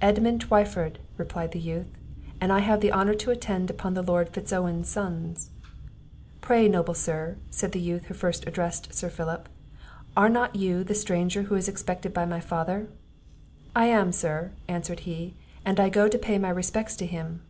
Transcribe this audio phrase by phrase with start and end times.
[0.00, 1.88] "Edmund Twyford," replied the youth;
[2.40, 5.50] "and I have the honour to attend upon the Lord Fitz Owen's sons."
[6.40, 9.50] "Pray, noble sir," said the youth who first addressed Sir Philip,
[10.16, 12.88] "are not you the stranger who is expected by my father?"
[13.74, 17.42] "I am, sir," answered he, "and I go to pay my respects to him."